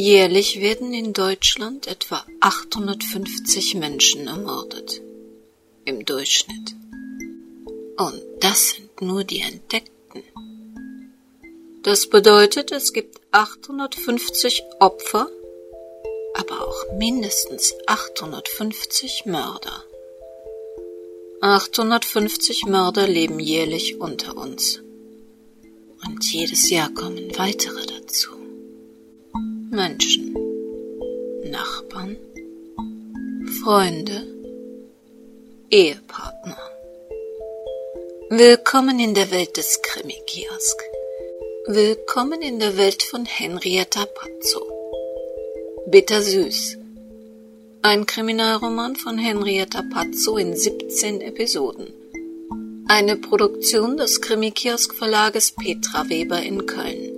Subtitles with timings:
[0.00, 5.02] Jährlich werden in Deutschland etwa 850 Menschen ermordet.
[5.84, 6.76] Im Durchschnitt.
[7.96, 10.22] Und das sind nur die Entdeckten.
[11.82, 15.28] Das bedeutet, es gibt 850 Opfer,
[16.34, 19.82] aber auch mindestens 850 Mörder.
[21.40, 24.80] 850 Mörder leben jährlich unter uns.
[26.06, 27.97] Und jedes Jahr kommen weitere dazu.
[29.78, 30.34] Menschen,
[31.44, 32.16] Nachbarn,
[33.62, 34.26] Freunde,
[35.70, 36.58] Ehepartner.
[38.28, 40.82] Willkommen in der Welt des Krimi-Kiosk.
[41.68, 44.62] Willkommen in der Welt von Henrietta Pazzo.
[45.86, 46.76] Bittersüß.
[47.82, 51.92] Ein Kriminalroman von Henrietta Pazzo in 17 Episoden.
[52.88, 57.12] Eine Produktion des Krimi-Kiosk Verlages Petra Weber in Köln.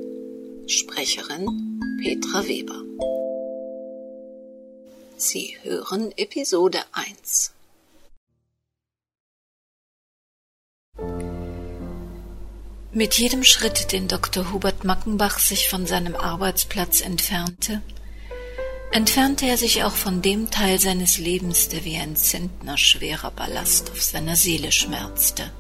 [0.66, 1.69] Sprecherin
[2.02, 2.82] Petra Weber.
[5.18, 7.52] Sie hören Episode 1.
[12.92, 14.50] Mit jedem Schritt, den Dr.
[14.50, 17.82] Hubert Mackenbach sich von seinem Arbeitsplatz entfernte,
[18.92, 23.90] entfernte er sich auch von dem Teil seines Lebens, der wie ein Zentner schwerer Ballast
[23.90, 25.52] auf seiner Seele schmerzte.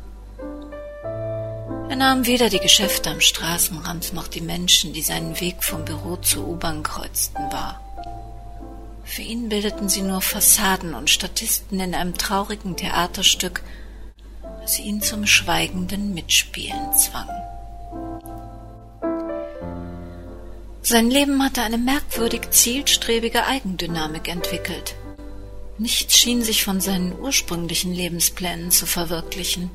[1.90, 6.14] Er nahm weder die Geschäfte am Straßenrand noch die Menschen, die seinen Weg vom Büro
[6.18, 7.80] zur U-Bahn kreuzten, wahr.
[9.02, 13.64] Für ihn bildeten sie nur Fassaden und Statisten in einem traurigen Theaterstück,
[14.66, 17.28] sie ihn zum schweigenden Mitspielen zwang.
[20.82, 24.94] Sein Leben hatte eine merkwürdig zielstrebige Eigendynamik entwickelt.
[25.76, 29.72] Nichts schien sich von seinen ursprünglichen Lebensplänen zu verwirklichen.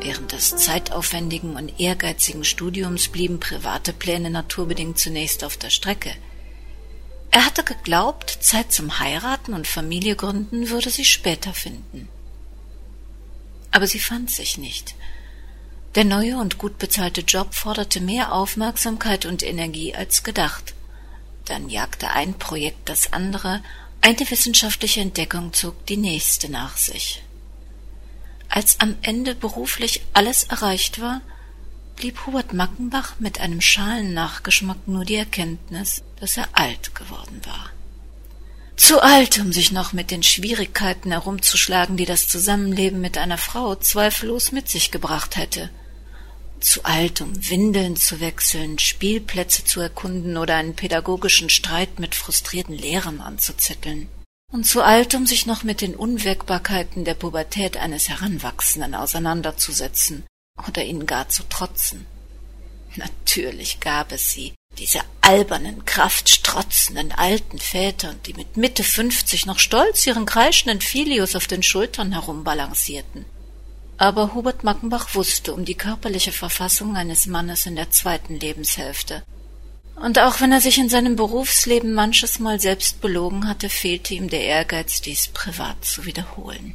[0.00, 6.14] Während des zeitaufwendigen und ehrgeizigen Studiums blieben private Pläne naturbedingt zunächst auf der Strecke.
[7.30, 12.08] Er hatte geglaubt, Zeit zum Heiraten und Familiegründen würde sie später finden
[13.70, 14.94] aber sie fand sich nicht.
[15.94, 20.74] Der neue und gut bezahlte Job forderte mehr Aufmerksamkeit und Energie als gedacht.
[21.44, 23.62] Dann jagte ein Projekt das andere,
[24.00, 27.22] eine wissenschaftliche Entdeckung zog die nächste nach sich.
[28.58, 31.20] Als am Ende beruflich alles erreicht war,
[31.94, 37.70] blieb Hubert Mackenbach mit einem schalen Nachgeschmack nur die Erkenntnis, dass er alt geworden war.
[38.74, 43.76] Zu alt, um sich noch mit den Schwierigkeiten herumzuschlagen, die das Zusammenleben mit einer Frau
[43.76, 45.70] zweifellos mit sich gebracht hätte.
[46.58, 52.74] Zu alt, um Windeln zu wechseln, Spielplätze zu erkunden oder einen pädagogischen Streit mit frustrierten
[52.74, 54.08] Lehrern anzuzetteln.
[54.50, 60.24] Und zu alt, um sich noch mit den Unwägbarkeiten der Pubertät eines Heranwachsenden auseinanderzusetzen
[60.66, 62.06] oder ihnen gar zu trotzen.
[62.96, 70.06] Natürlich gab es sie, diese albernen, kraftstrotzenden alten Väter, die mit Mitte fünfzig noch stolz
[70.06, 73.26] ihren kreischenden Filius auf den Schultern herumbalancierten.
[73.98, 79.24] Aber Hubert Mackenbach wusste um die körperliche Verfassung eines Mannes in der zweiten Lebenshälfte.
[80.00, 84.28] Und auch wenn er sich in seinem Berufsleben manches Mal selbst belogen hatte, fehlte ihm
[84.28, 86.74] der Ehrgeiz, dies privat zu wiederholen.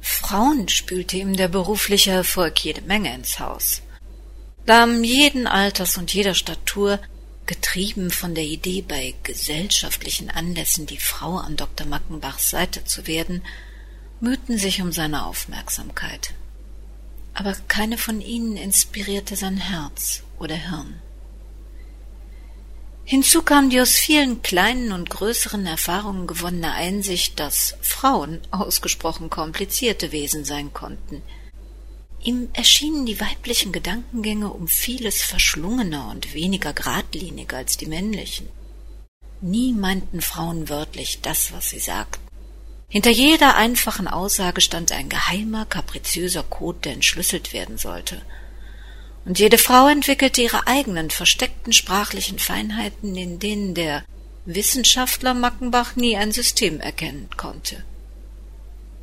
[0.00, 3.82] Frauen spülte ihm der berufliche Erfolg jede Menge ins Haus.
[4.64, 7.00] Damen jeden Alters und jeder Statur,
[7.44, 11.86] getrieben von der Idee, bei gesellschaftlichen Anlässen die Frau an Dr.
[11.86, 13.42] Mackenbachs Seite zu werden,
[14.20, 16.32] mühten sich um seine Aufmerksamkeit.
[17.34, 21.00] Aber keine von ihnen inspirierte sein Herz oder Hirn.
[23.10, 30.12] Hinzu kam die aus vielen kleinen und größeren Erfahrungen gewonnene Einsicht, dass Frauen ausgesprochen komplizierte
[30.12, 31.20] Wesen sein konnten–
[32.22, 38.48] Ihm erschienen die weiblichen Gedankengänge um vieles verschlungener und weniger geradlinig als die männlichen.
[39.40, 42.20] Nie meinten Frauen wörtlich das, was sie sagten.
[42.90, 48.20] Hinter jeder einfachen Aussage stand ein geheimer, kapriziöser Code, der entschlüsselt werden sollte.
[49.24, 54.04] Und jede Frau entwickelte ihre eigenen versteckten sprachlichen Feinheiten, in denen der
[54.46, 57.84] Wissenschaftler Mackenbach nie ein System erkennen konnte.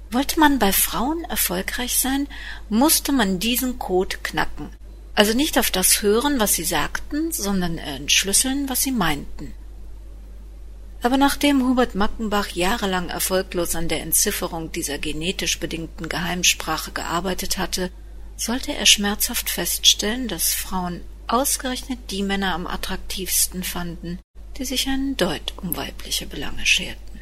[0.09, 2.27] Wollte man bei Frauen erfolgreich sein,
[2.69, 4.69] musste man diesen Code knacken.
[5.13, 9.53] Also nicht auf das hören, was sie sagten, sondern entschlüsseln, was sie meinten.
[11.01, 17.91] Aber nachdem Hubert Mackenbach jahrelang erfolglos an der Entzifferung dieser genetisch bedingten Geheimsprache gearbeitet hatte,
[18.37, 24.19] sollte er schmerzhaft feststellen, dass Frauen ausgerechnet die Männer am attraktivsten fanden,
[24.57, 27.19] die sich einen Deut um weibliche Belange scherten.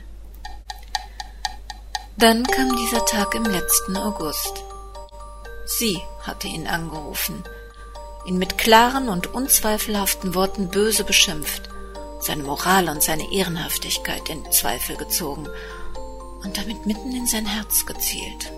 [2.18, 4.64] Dann kam dieser Tag im letzten August.
[5.66, 7.44] Sie hatte ihn angerufen,
[8.28, 11.70] ihn mit klaren und unzweifelhaften Worten böse beschimpft
[12.26, 15.48] seine Moral und seine Ehrenhaftigkeit in Zweifel gezogen
[16.44, 18.52] und damit mitten in sein Herz gezielt.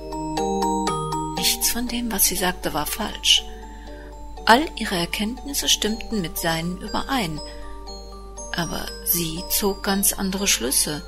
[1.57, 3.44] Nichts von dem, was sie sagte, war falsch.
[4.45, 7.42] All ihre Erkenntnisse stimmten mit seinen überein,
[8.56, 11.01] aber sie zog ganz andere Schlüsse.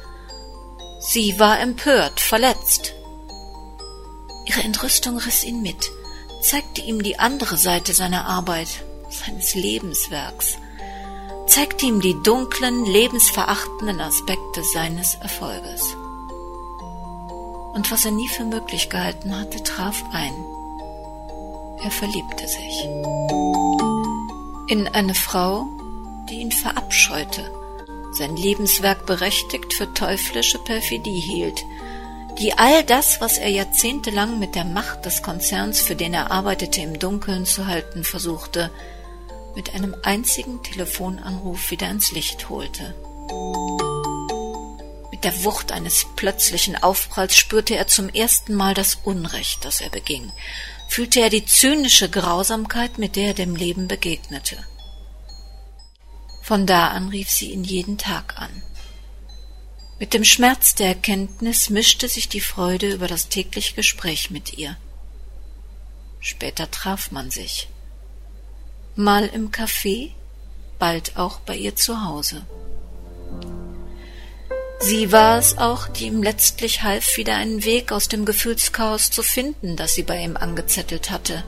[1.01, 2.95] Sie war empört, verletzt.
[4.47, 5.91] Ihre Entrüstung riss ihn mit,
[6.41, 8.69] zeigte ihm die andere Seite seiner Arbeit,
[9.11, 10.57] seines Lebenswerks,
[11.45, 15.95] zeigte ihm die dunklen, lebensverachtenden Aspekte seines Erfolges.
[17.73, 20.33] Und was er nie für möglich gehalten hatte, traf ein.
[21.83, 22.83] Er verliebte sich.
[24.67, 25.65] In eine Frau,
[26.29, 27.49] die ihn verabscheute,
[28.11, 31.63] sein Lebenswerk berechtigt für teuflische Perfidie hielt,
[32.39, 36.81] die all das, was er jahrzehntelang mit der Macht des Konzerns, für den er arbeitete,
[36.81, 38.71] im Dunkeln zu halten versuchte,
[39.55, 42.95] mit einem einzigen Telefonanruf wieder ins Licht holte.
[45.23, 50.31] Der Wucht eines plötzlichen Aufpralls spürte er zum ersten Mal das Unrecht, das er beging,
[50.87, 54.57] fühlte er die zynische Grausamkeit, mit der er dem Leben begegnete.
[56.41, 58.63] Von da an rief sie ihn jeden Tag an.
[59.99, 64.77] Mit dem Schmerz der Erkenntnis mischte sich die Freude über das tägliche Gespräch mit ihr.
[66.21, 67.67] Später traf man sich
[68.95, 70.11] mal im Café,
[70.77, 72.45] bald auch bei ihr zu Hause.
[74.81, 79.23] Sie war es auch, die ihm letztlich half, wieder einen Weg aus dem Gefühlschaos zu
[79.23, 81.43] finden, das sie bei ihm angezettelt hatte.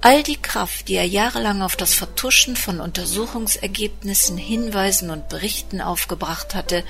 [0.00, 6.54] All die Kraft, die er jahrelang auf das Vertuschen von Untersuchungsergebnissen, Hinweisen und Berichten aufgebracht
[6.54, 6.84] hatte,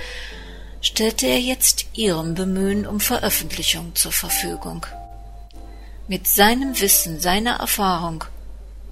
[0.81, 4.87] stellte er jetzt ihrem Bemühen um Veröffentlichung zur Verfügung.
[6.08, 8.25] Mit seinem Wissen, seiner Erfahrung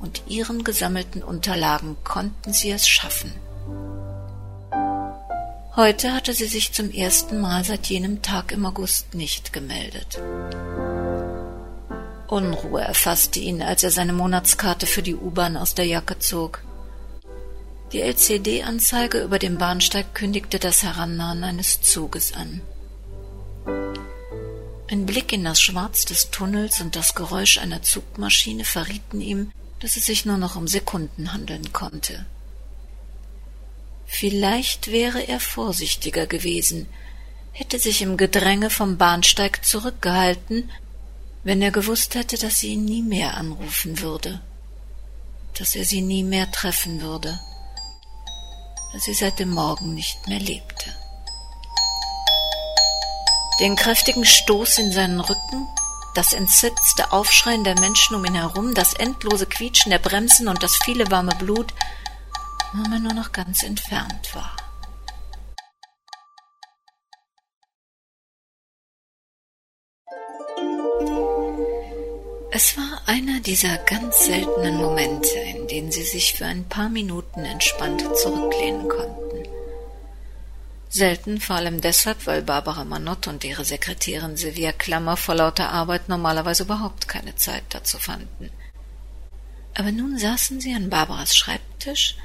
[0.00, 3.32] und ihren gesammelten Unterlagen konnten sie es schaffen.
[5.76, 10.20] Heute hatte sie sich zum ersten Mal seit jenem Tag im August nicht gemeldet.
[12.26, 16.62] Unruhe erfasste ihn, als er seine Monatskarte für die U-Bahn aus der Jacke zog.
[17.92, 22.60] Die LCD-Anzeige über dem Bahnsteig kündigte das Herannahen eines Zuges an.
[24.90, 29.96] Ein Blick in das Schwarz des Tunnels und das Geräusch einer Zugmaschine verrieten ihm, dass
[29.96, 32.26] es sich nur noch um Sekunden handeln konnte.
[34.12, 36.88] Vielleicht wäre er vorsichtiger gewesen,
[37.52, 40.68] hätte sich im Gedränge vom Bahnsteig zurückgehalten,
[41.44, 44.40] wenn er gewusst hätte, dass sie ihn nie mehr anrufen würde,
[45.56, 47.40] dass er sie nie mehr treffen würde,
[48.92, 50.94] dass sie seit dem Morgen nicht mehr lebte.
[53.60, 55.68] Den kräftigen Stoß in seinen Rücken
[56.14, 60.76] das entsetzte Aufschreien der Menschen um ihn herum, das endlose Quietschen der Bremsen und das
[60.84, 61.72] viele warme Blut,
[62.74, 64.56] er nur noch ganz entfernt war.
[72.52, 77.44] Es war einer dieser ganz seltenen Momente, in denen sie sich für ein paar Minuten
[77.44, 79.48] entspannt zurücklehnen konnten.
[80.88, 86.08] Selten, vor allem deshalb, weil Barbara Manott und ihre Sekretärin Silvia Klammer vor lauter Arbeit
[86.08, 88.50] normalerweise überhaupt keine Zeit dazu fanden.
[89.74, 92.16] Aber nun saßen sie an Barbaras Schreibtisch,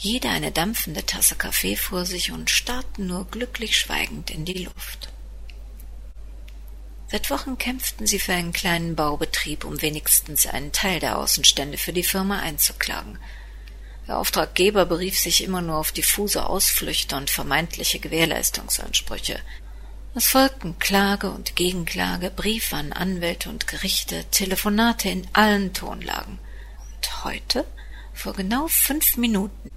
[0.00, 5.10] jeder eine dampfende Tasse Kaffee vor sich und starrten nur glücklich schweigend in die Luft.
[7.08, 11.92] Seit Wochen kämpften sie für einen kleinen Baubetrieb, um wenigstens einen Teil der Außenstände für
[11.92, 13.18] die Firma einzuklagen–
[14.10, 19.38] der Auftraggeber berief sich immer nur auf diffuse Ausflüchte und vermeintliche Gewährleistungsansprüche.
[20.16, 26.40] Es folgten Klage und Gegenklage, Briefe an Anwälte und Gerichte, Telefonate in allen Tonlagen.
[26.96, 27.64] Und heute,
[28.12, 29.70] vor genau fünf Minuten,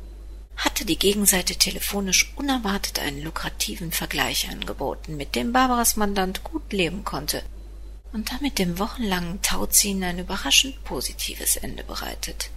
[0.55, 7.03] hatte die Gegenseite telefonisch unerwartet einen lukrativen Vergleich angeboten, mit dem Barbaras Mandant gut leben
[7.03, 7.43] konnte
[8.13, 12.50] und damit dem wochenlangen Tauziehen ein überraschend positives Ende bereitet.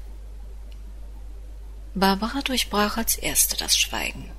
[1.94, 4.30] Barbara durchbrach als erste das Schweigen.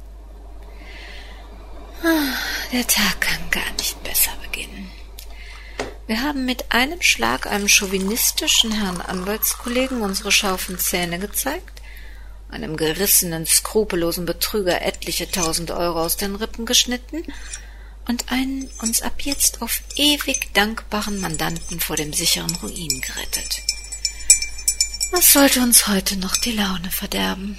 [2.04, 2.38] Ah,
[2.72, 4.92] der Tag kann gar nicht besser beginnen.
[6.06, 11.76] Wir haben mit einem Schlag einem chauvinistischen Herrn Anwaltskollegen unsere scharfen Zähne gezeigt,
[12.50, 17.24] einem gerissenen, skrupellosen Betrüger etliche tausend Euro aus den Rippen geschnitten
[18.08, 23.62] und einen uns ab jetzt auf ewig dankbaren Mandanten vor dem sicheren Ruin gerettet.
[25.12, 27.58] Was sollte uns heute noch die Laune verderben?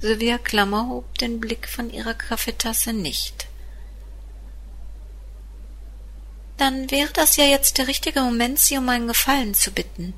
[0.00, 3.46] Sylvia Klammer hob den Blick von ihrer Kaffeetasse nicht.
[6.56, 10.14] Dann wäre das ja jetzt der richtige Moment, Sie um einen Gefallen zu bitten.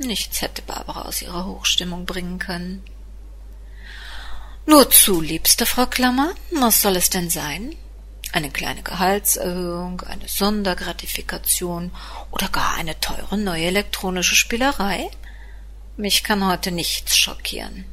[0.00, 2.82] Nichts hätte Barbara aus ihrer Hochstimmung bringen können.
[4.64, 7.76] Nur zu, liebste Frau Klammer, was soll es denn sein?
[8.32, 11.92] Eine kleine Gehaltserhöhung, eine Sondergratifikation
[12.30, 15.10] oder gar eine teure neue elektronische Spielerei?
[15.98, 17.84] Mich kann heute nichts schockieren.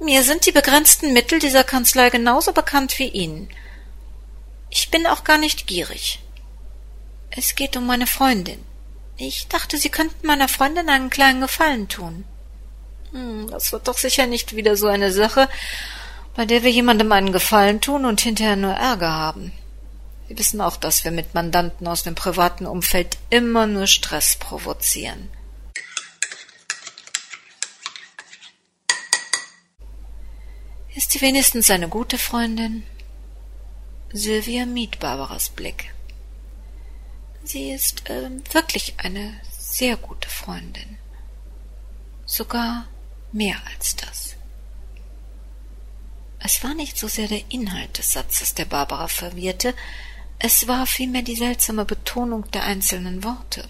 [0.00, 3.48] Mir sind die begrenzten Mittel dieser Kanzlei genauso bekannt wie Ihnen.
[4.68, 6.20] Ich bin auch gar nicht gierig.
[7.30, 8.67] Es geht um meine Freundin.
[9.20, 12.24] Ich dachte, Sie könnten meiner Freundin einen kleinen Gefallen tun.
[13.10, 15.48] Hm, das wird doch sicher nicht wieder so eine Sache,
[16.36, 19.52] bei der wir jemandem einen Gefallen tun und hinterher nur Ärger haben.
[20.28, 25.28] Sie wissen auch, dass wir mit Mandanten aus dem privaten Umfeld immer nur Stress provozieren.
[30.94, 32.84] Ist sie wenigstens eine gute Freundin?
[34.12, 35.92] Sylvia mied Barbaras Blick.
[37.48, 40.98] Sie ist äh, wirklich eine sehr gute Freundin.
[42.26, 42.86] Sogar
[43.32, 44.36] mehr als das.
[46.40, 49.74] Es war nicht so sehr der Inhalt des Satzes, der Barbara verwirrte,
[50.38, 53.66] es war vielmehr die seltsame Betonung der einzelnen Worte.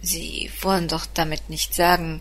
[0.00, 2.20] Sie wollen doch damit nicht sagen,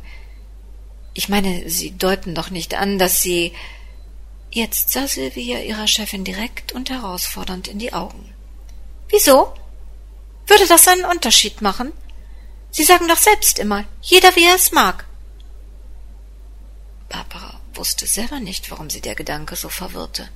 [1.15, 3.51] ich meine, Sie deuten doch nicht an, dass Sie.
[4.51, 8.31] Jetzt sah Sylvia ihrer Chefin direkt und herausfordernd in die Augen.
[9.09, 9.53] Wieso?
[10.47, 11.93] Würde das einen Unterschied machen?
[12.71, 15.05] Sie sagen doch selbst immer, jeder wie er es mag.
[17.09, 20.29] Barbara wusste selber nicht, warum sie der Gedanke so verwirrte.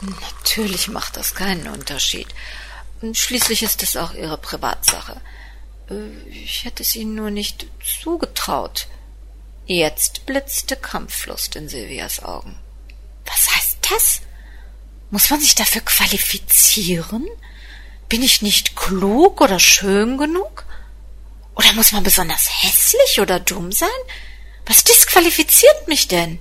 [0.00, 2.28] Natürlich macht das keinen Unterschied.
[3.12, 5.20] Schließlich ist es auch ihre Privatsache.
[5.90, 7.66] Äh, ich hätte es Ihnen nur nicht
[8.02, 8.88] zugetraut.
[9.66, 12.58] Jetzt blitzte Kampflust in Silvias Augen.
[13.26, 14.20] Was heißt das?
[15.10, 17.26] Muss man sich dafür qualifizieren?
[18.08, 20.64] Bin ich nicht klug oder schön genug?
[21.54, 23.88] Oder muss man besonders hässlich oder dumm sein?
[24.66, 26.38] Was disqualifiziert mich denn?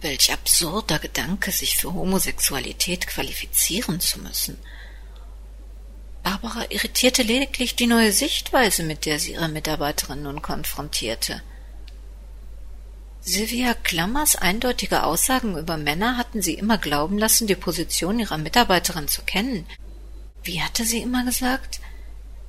[0.00, 4.58] Welch absurder Gedanke, sich für Homosexualität qualifizieren zu müssen.
[6.22, 11.42] Barbara irritierte lediglich die neue Sichtweise, mit der sie ihre Mitarbeiterin nun konfrontierte.
[13.22, 19.08] Sylvia Klammers eindeutige Aussagen über Männer hatten sie immer glauben lassen, die Position ihrer Mitarbeiterin
[19.08, 19.66] zu kennen.
[20.42, 21.80] Wie hatte sie immer gesagt?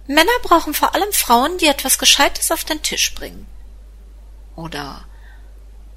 [0.07, 3.45] Männer brauchen vor allem Frauen, die etwas Gescheites auf den Tisch bringen.
[4.55, 5.05] Oder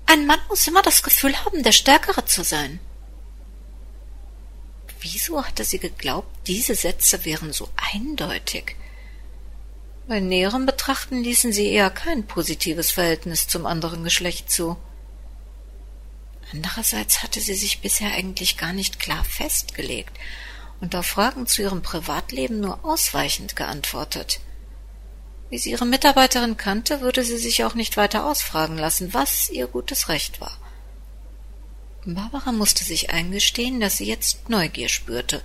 [0.06, 2.80] ein Mann muss immer das Gefühl haben, der Stärkere zu sein.
[5.00, 8.76] Wieso hatte sie geglaubt, diese Sätze wären so eindeutig?
[10.06, 14.76] Bei näherem Betrachten ließen sie eher kein positives Verhältnis zum anderen Geschlecht zu.
[16.52, 20.12] Andererseits hatte sie sich bisher eigentlich gar nicht klar festgelegt
[20.80, 24.40] und auf Fragen zu ihrem Privatleben nur ausweichend geantwortet.
[25.48, 29.68] Wie sie ihre Mitarbeiterin kannte, würde sie sich auch nicht weiter ausfragen lassen, was ihr
[29.68, 30.58] gutes Recht war.
[32.04, 35.42] Barbara musste sich eingestehen, dass sie jetzt Neugier spürte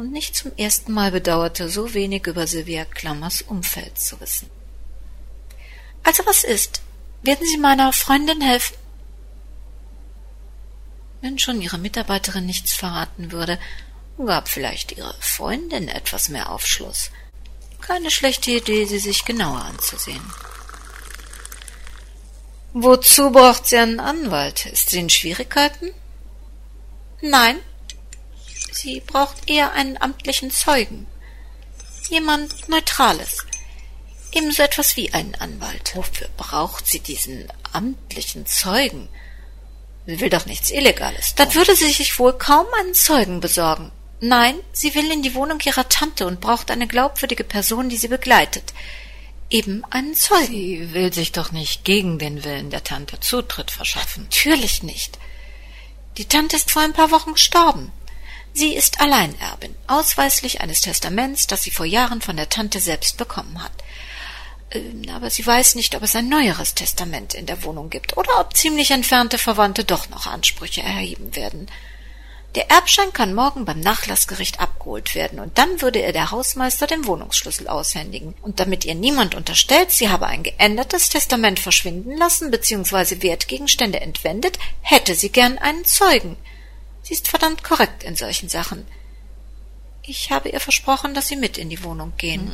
[0.00, 4.48] und nicht zum ersten Mal bedauerte, so wenig über Sylvia Klammers Umfeld zu wissen.
[6.02, 6.80] Also was ist?
[7.20, 8.76] Werden Sie meiner Freundin helfen?
[11.20, 13.58] Wenn schon ihre Mitarbeiterin nichts verraten würde,
[14.16, 17.10] gab vielleicht ihre Freundin etwas mehr Aufschluss.
[17.82, 20.32] Keine schlechte Idee, sie sich genauer anzusehen.
[22.72, 24.64] Wozu braucht sie einen Anwalt?
[24.64, 25.92] Ist sie in Schwierigkeiten?
[27.20, 27.60] Nein.
[28.72, 31.06] Sie braucht eher einen amtlichen Zeugen.
[32.08, 33.44] Jemand Neutrales.
[34.32, 35.92] Ebenso etwas wie einen Anwalt.
[35.94, 39.08] Wofür braucht sie diesen amtlichen Zeugen?
[40.06, 41.34] Sie will doch nichts Illegales.
[41.34, 43.92] Dann würde sie sich wohl kaum einen Zeugen besorgen.
[44.20, 48.08] Nein, sie will in die Wohnung ihrer Tante und braucht eine glaubwürdige Person, die sie
[48.08, 48.72] begleitet
[49.50, 50.46] eben einen Zeugen.
[50.46, 54.24] Sie will sich doch nicht gegen den Willen der Tante Zutritt verschaffen.
[54.24, 55.18] Natürlich nicht.
[56.16, 57.92] Die Tante ist vor ein paar Wochen gestorben.
[58.52, 63.62] Sie ist Alleinerbin, ausweislich eines Testaments, das sie vor Jahren von der Tante selbst bekommen
[63.62, 63.72] hat.
[64.72, 68.40] Ähm, aber sie weiß nicht, ob es ein neueres Testament in der Wohnung gibt oder
[68.40, 71.68] ob ziemlich entfernte Verwandte doch noch Ansprüche erheben werden.
[72.56, 77.06] Der Erbschein kann morgen beim Nachlassgericht abgeholt werden, und dann würde ihr der Hausmeister den
[77.06, 78.34] Wohnungsschlüssel aushändigen.
[78.42, 83.22] Und damit ihr niemand unterstellt, sie habe ein geändertes Testament verschwinden lassen bzw.
[83.22, 86.36] Wertgegenstände entwendet, hätte sie gern einen Zeugen.
[87.10, 88.86] Sie ist verdammt korrekt in solchen Sachen.
[90.04, 92.52] Ich habe ihr versprochen, dass sie mit in die Wohnung gehen.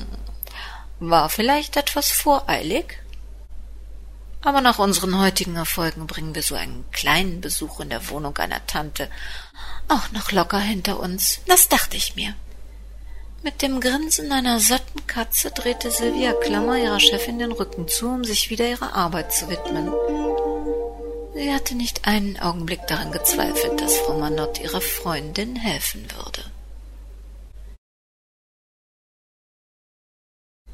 [0.98, 1.10] Hm.
[1.10, 3.02] War vielleicht etwas voreilig?
[4.40, 8.66] Aber nach unseren heutigen Erfolgen bringen wir so einen kleinen Besuch in der Wohnung einer
[8.66, 9.10] Tante
[9.88, 11.40] auch noch locker hinter uns.
[11.46, 12.34] Das dachte ich mir.
[13.42, 18.24] Mit dem Grinsen einer satten Katze drehte Sylvia Klammer ihrer Chefin den Rücken zu, um
[18.24, 19.92] sich wieder ihrer Arbeit zu widmen.
[21.36, 26.50] Sie hatte nicht einen Augenblick daran gezweifelt, dass Frau Manott ihrer Freundin helfen würde.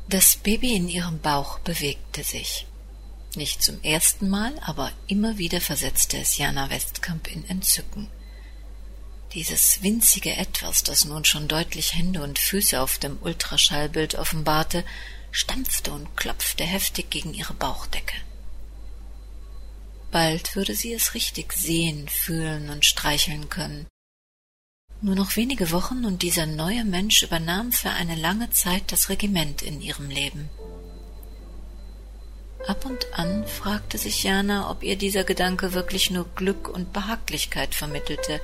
[0.09, 2.66] Das Baby in ihrem Bauch bewegte sich.
[3.35, 8.09] Nicht zum ersten Mal, aber immer wieder versetzte es Jana Westkamp in Entzücken.
[9.33, 14.85] Dieses winzige Etwas, das nun schon deutlich Hände und Füße auf dem Ultraschallbild offenbarte,
[15.33, 18.14] stampfte und klopfte heftig gegen ihre Bauchdecke.
[20.12, 23.87] Bald würde sie es richtig sehen, fühlen und streicheln können.
[25.00, 29.62] Nur noch wenige Wochen und dieser neue Mensch übernahm für eine lange Zeit das Regiment
[29.62, 30.49] in ihrem Leben.
[32.69, 37.75] Ab und an fragte sich Jana, ob ihr dieser Gedanke wirklich nur Glück und Behaglichkeit
[37.75, 38.40] vermittelte,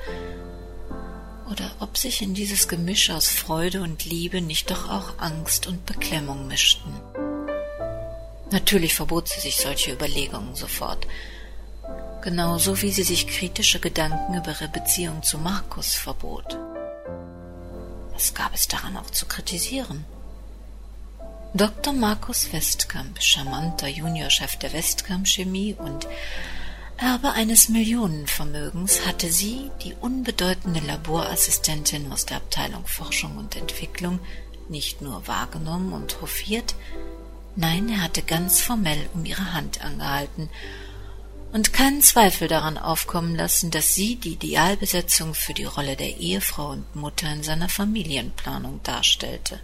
[1.51, 5.87] oder ob sich in dieses Gemisch aus Freude und Liebe nicht doch auch Angst und
[5.87, 6.93] Beklemmung mischten.
[8.51, 11.07] Natürlich verbot sie sich solche Überlegungen sofort,
[12.23, 16.59] genauso wie sie sich kritische Gedanken über ihre Beziehung zu Markus verbot.
[18.13, 20.05] Was gab es daran auch zu kritisieren?
[21.55, 21.93] Dr.
[21.93, 26.07] Markus Westkamp, charmanter Juniorchef der Westkamp Chemie und
[26.99, 34.19] Erbe eines Millionenvermögens hatte sie, die unbedeutende Laborassistentin aus der Abteilung Forschung und Entwicklung,
[34.69, 36.75] nicht nur wahrgenommen und hofiert,
[37.55, 40.51] nein, er hatte ganz formell um ihre Hand angehalten
[41.52, 46.71] und keinen Zweifel daran aufkommen lassen, dass sie die Idealbesetzung für die Rolle der Ehefrau
[46.71, 49.61] und Mutter in seiner Familienplanung darstellte.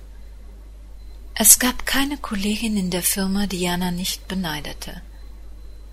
[1.34, 5.02] Es gab keine Kollegin in der Firma, die Jana nicht beneidete.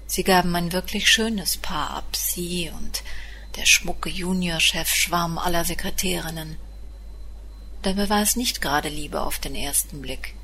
[0.06, 3.04] Sie gaben ein wirklich schönes Paar ab, sie und
[3.56, 6.58] der schmucke Juniorchef Schwarm aller Sekretärinnen.
[7.82, 10.36] Dabei war es nicht gerade Liebe auf den ersten Blick.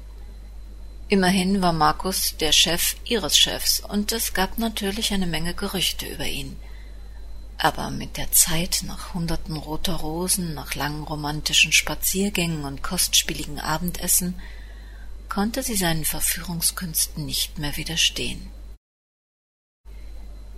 [1.10, 6.26] Immerhin war Markus der Chef ihres Chefs, und es gab natürlich eine Menge Gerüchte über
[6.26, 6.58] ihn.
[7.58, 14.39] Aber mit der Zeit, nach hunderten roter Rosen, nach langen romantischen Spaziergängen und kostspieligen Abendessen,
[15.30, 18.52] konnte sie seinen Verführungskünsten nicht mehr widerstehen.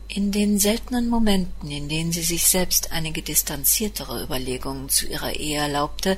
[0.08, 5.60] In den seltenen Momenten, in denen sie sich selbst einige distanziertere Überlegungen zu ihrer Ehe
[5.60, 6.18] erlaubte,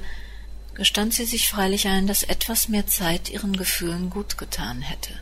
[0.82, 5.14] gestand sie sich freilich ein, dass etwas mehr Zeit ihren Gefühlen gut getan hätte.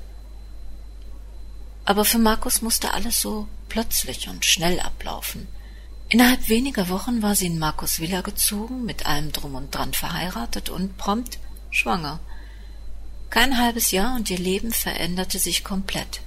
[1.83, 5.49] Aber für Markus musste alles so plötzlich und schnell ablaufen.
[6.07, 10.69] Innerhalb weniger Wochen war sie in Markus Villa gezogen, mit allem drum und dran verheiratet
[10.69, 11.39] und prompt
[11.71, 12.21] schwanger.
[13.29, 16.21] Kein halbes Jahr und ihr Leben veränderte sich komplett.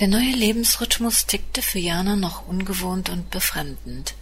[0.00, 4.14] Der neue Lebensrhythmus tickte für Jana noch ungewohnt und befremdend.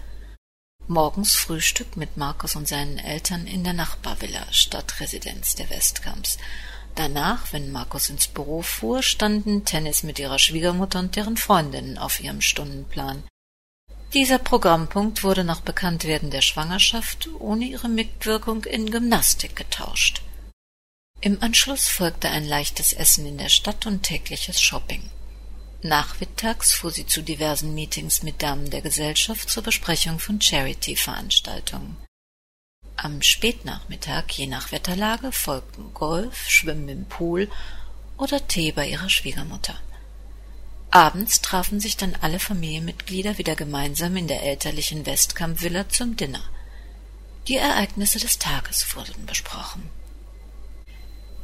[0.87, 6.37] Morgens Frühstück mit Markus und seinen Eltern in der Nachbarvilla, Stadtresidenz der Westkamps.
[6.95, 12.21] Danach, wenn Markus ins Büro fuhr, standen Tennis mit ihrer Schwiegermutter und deren Freundinnen auf
[12.21, 13.25] ihrem Stundenplan.
[14.13, 20.21] Dieser Programmpunkt wurde nach Bekanntwerden der Schwangerschaft ohne ihre Mitwirkung in Gymnastik getauscht.
[21.23, 25.09] Im Anschluss folgte ein leichtes Essen in der Stadt und tägliches Shopping.
[25.87, 31.99] Nachmittags fuhr sie zu diversen Meetings mit Damen der Gesellschaft zur Besprechung von Charity-Veranstaltungen.
[32.97, 37.51] Am Spätnachmittag, je nach Wetterlage, folgten Golf, Schwimmen im Pool
[38.17, 39.79] oder Tee bei ihrer Schwiegermutter.
[40.91, 46.45] Abends trafen sich dann alle Familienmitglieder wieder gemeinsam in der elterlichen Westkamp-Villa zum Dinner.
[47.47, 49.91] Die Ereignisse des Tages wurden besprochen.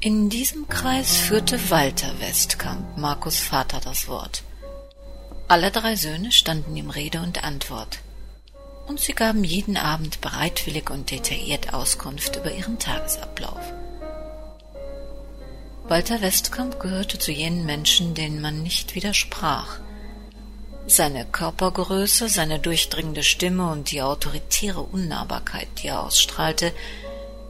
[0.03, 4.45] In diesem Kreis führte Walter Westkamp, Markus Vater, das Wort.
[5.47, 7.99] Alle drei Söhne standen ihm Rede und Antwort,
[8.87, 13.61] und sie gaben jeden Abend bereitwillig und detailliert Auskunft über ihren Tagesablauf.
[15.87, 19.81] Walter Westkamp gehörte zu jenen Menschen, denen man nicht widersprach.
[20.87, 26.73] Seine Körpergröße, seine durchdringende Stimme und die autoritäre Unnahbarkeit, die er ausstrahlte,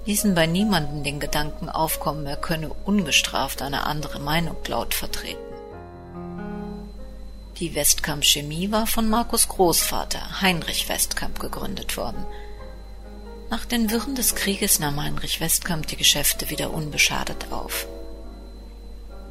[0.06, 5.38] ließen bei niemanden den Gedanken aufkommen, er könne ungestraft eine andere Meinung laut vertreten.
[7.58, 12.24] Die Westkamp Chemie war von Markus Großvater, Heinrich Westkamp, gegründet worden.
[13.50, 17.86] Nach den Wirren des Krieges nahm Heinrich Westkamp die Geschäfte wieder unbeschadet auf.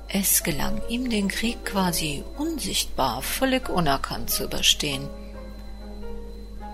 [0.08, 5.10] Es gelang ihm, den Krieg quasi unsichtbar, völlig unerkannt zu überstehen–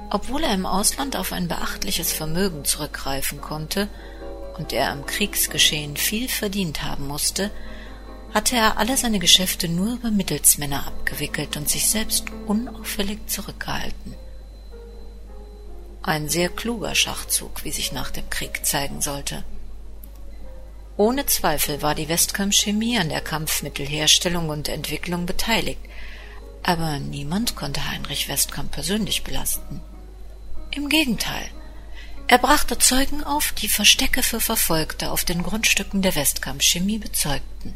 [0.10, 3.88] obwohl er im Ausland auf ein beachtliches Vermögen zurückgreifen konnte
[4.58, 7.52] und er am Kriegsgeschehen viel verdient haben musste,
[8.34, 14.16] hatte er alle seine Geschäfte nur über Mittelsmänner abgewickelt und sich selbst unauffällig zurückgehalten.
[16.04, 19.44] Ein sehr kluger Schachzug, wie sich nach dem Krieg zeigen sollte.
[20.98, 25.82] Ohne Zweifel war die Westcam Chemie an der Kampfmittelherstellung und Entwicklung beteiligt,
[26.62, 29.82] aber niemand konnte Heinrich Westkamp persönlich belasten.
[30.76, 31.50] Im Gegenteil,
[32.28, 37.76] er brachte Zeugen auf, die Verstecke für Verfolgte auf den Grundstücken der Westkamp Chemie bezeugten.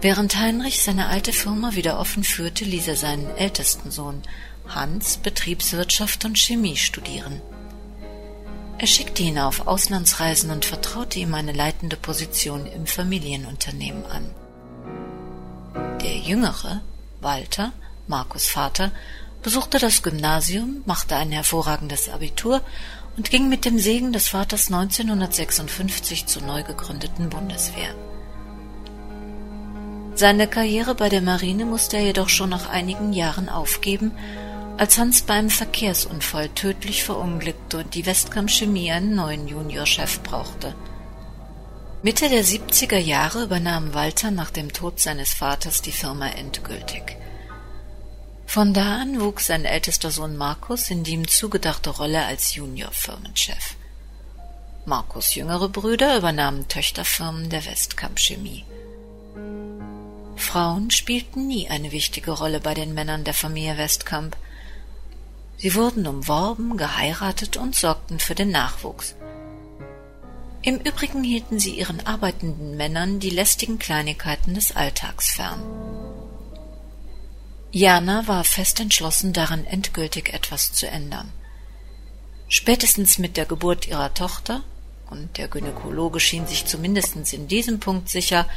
[0.00, 4.22] Während Heinrich seine alte Firma wieder offen führte, ließ er seinen ältesten Sohn
[4.66, 7.42] Hans Betriebswirtschaft und Chemie studieren.
[8.78, 14.30] Er schickte ihn auf Auslandsreisen und vertraute ihm eine leitende Position im Familienunternehmen an.
[16.00, 16.80] Der Jüngere,
[17.20, 17.72] Walter,
[18.06, 18.90] Markus Vater,
[19.44, 22.62] besuchte das Gymnasium, machte ein hervorragendes Abitur
[23.18, 27.94] und ging mit dem Segen des Vaters 1956 zur neu gegründeten Bundeswehr.
[30.14, 34.12] Seine Karriere bei der Marine musste er jedoch schon nach einigen Jahren aufgeben,
[34.78, 40.74] als Hans beim Verkehrsunfall tödlich verunglückte und die Westkamp Chemie einen neuen Juniorchef brauchte.
[42.02, 47.18] Mitte der 70er Jahre übernahm Walter nach dem Tod seines Vaters die Firma endgültig.
[48.46, 53.74] Von da an wuchs sein ältester Sohn Markus in die ihm zugedachte Rolle als Junior-Firmenchef.
[54.86, 58.64] Markus' jüngere Brüder übernahmen Töchterfirmen der Westkamp Chemie.
[60.36, 64.36] Frauen spielten nie eine wichtige Rolle bei den Männern der Familie Westkamp.
[65.56, 69.14] Sie wurden umworben, geheiratet und sorgten für den Nachwuchs.
[70.62, 75.62] Im Übrigen hielten sie ihren arbeitenden Männern die lästigen Kleinigkeiten des Alltags fern.
[77.74, 81.32] Jana war fest entschlossen, daran endgültig etwas zu ändern.
[82.46, 84.62] Spätestens mit der Geburt ihrer Tochter,
[85.10, 88.48] und der Gynäkologe schien sich zumindest in diesem Punkt sicher,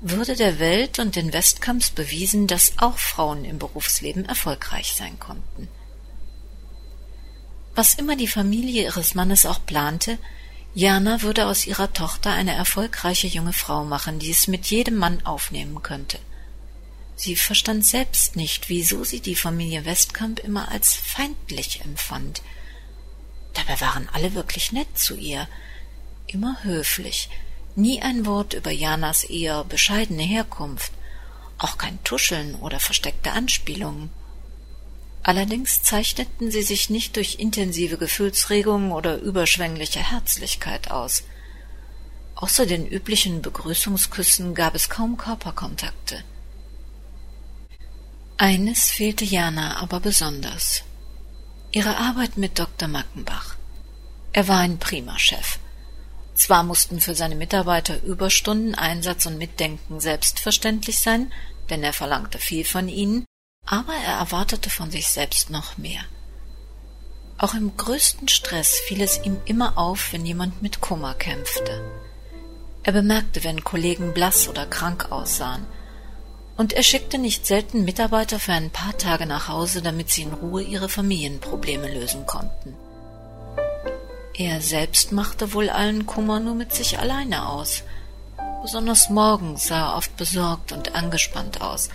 [0.00, 5.68] würde der Welt und den Westkamps bewiesen, dass auch Frauen im Berufsleben erfolgreich sein konnten.
[7.76, 10.18] Was immer die Familie ihres Mannes auch plante,
[10.74, 15.24] Jana würde aus ihrer Tochter eine erfolgreiche junge Frau machen, die es mit jedem Mann
[15.24, 16.18] aufnehmen könnte.
[17.16, 22.42] Sie verstand selbst nicht, wieso sie die Familie Westkamp immer als feindlich empfand.
[23.54, 25.48] Dabei waren alle wirklich nett zu ihr,
[26.26, 27.30] immer höflich,
[27.74, 30.92] nie ein Wort über Janas eher bescheidene Herkunft,
[31.56, 34.10] auch kein Tuscheln oder versteckte Anspielungen.
[35.22, 41.24] Allerdings zeichneten sie sich nicht durch intensive Gefühlsregungen oder überschwängliche Herzlichkeit aus.
[42.34, 46.22] Außer den üblichen Begrüßungsküssen gab es kaum Körperkontakte.
[48.38, 50.82] Eines fehlte Jana aber besonders.
[51.72, 52.86] Ihre Arbeit mit Dr.
[52.86, 53.56] Mackenbach.
[54.34, 55.58] Er war ein prima Chef.
[56.34, 61.32] Zwar mussten für seine Mitarbeiter Überstunden, Einsatz und Mitdenken selbstverständlich sein,
[61.70, 63.24] denn er verlangte viel von ihnen,
[63.64, 66.04] aber er erwartete von sich selbst noch mehr.
[67.38, 71.90] Auch im größten Stress fiel es ihm immer auf, wenn jemand mit Kummer kämpfte.
[72.82, 75.66] Er bemerkte, wenn Kollegen blass oder krank aussahen,
[76.56, 80.32] und er schickte nicht selten Mitarbeiter für ein paar Tage nach Hause, damit sie in
[80.32, 82.74] Ruhe ihre Familienprobleme lösen konnten.
[84.34, 87.82] Er selbst machte wohl allen Kummer nur mit sich alleine aus.
[88.62, 91.88] Besonders morgens sah er oft besorgt und angespannt aus,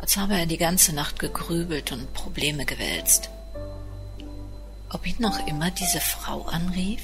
[0.00, 3.30] als habe er die ganze Nacht gegrübelt und Probleme gewälzt.
[4.90, 7.02] Ob ihn noch immer diese Frau anrief?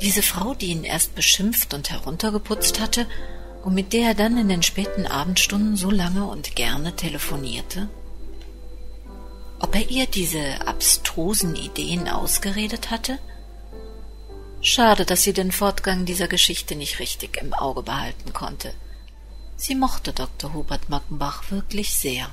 [0.00, 3.06] Diese Frau, die ihn erst beschimpft und heruntergeputzt hatte
[3.66, 7.88] und mit der er dann in den späten Abendstunden so lange und gerne telefonierte?
[9.58, 13.18] Ob er ihr diese abstrusen Ideen ausgeredet hatte?
[14.60, 18.72] Schade, dass sie den Fortgang dieser Geschichte nicht richtig im Auge behalten konnte.
[19.56, 20.54] Sie mochte Dr.
[20.54, 22.28] Hubert Mackenbach wirklich sehr.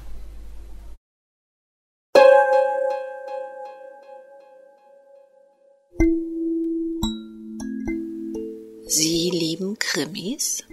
[8.86, 10.63] Sie lieben Krimis?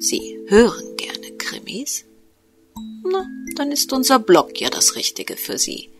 [0.00, 2.04] Sie hören gerne Krimis?
[3.04, 5.90] Na, dann ist unser Blog ja das Richtige für Sie.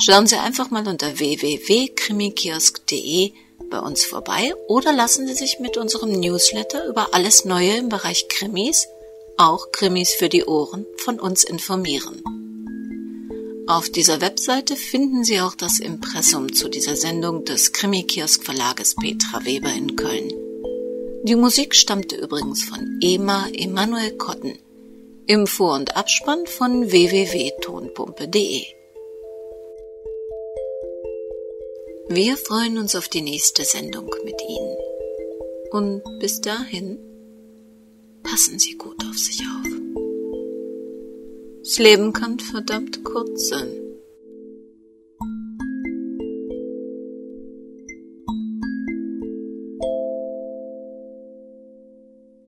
[0.00, 3.32] Schauen Sie einfach mal unter www.krimikiosk.de
[3.70, 8.28] bei uns vorbei oder lassen Sie sich mit unserem Newsletter über alles Neue im Bereich
[8.28, 8.86] Krimis,
[9.36, 12.22] auch Krimis für die Ohren, von uns informieren.
[13.66, 19.44] Auf dieser Webseite finden Sie auch das Impressum zu dieser Sendung des Krimikiosk Verlages Petra
[19.44, 20.43] Weber in Köln.
[21.26, 24.58] Die Musik stammte übrigens von Ema Emanuel Kotten
[25.26, 28.62] im Vor- und Abspann von www.tonpumpe.de.
[32.10, 34.76] Wir freuen uns auf die nächste Sendung mit Ihnen.
[35.70, 36.98] Und bis dahin,
[38.22, 39.66] passen Sie gut auf sich auf.
[41.60, 43.83] Das Leben kann verdammt kurz sein.